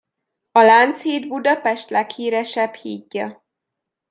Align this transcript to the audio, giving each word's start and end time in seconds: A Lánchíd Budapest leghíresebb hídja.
A 0.51 0.61
Lánchíd 0.61 1.27
Budapest 1.27 1.89
leghíresebb 1.89 2.73
hídja. 2.73 3.43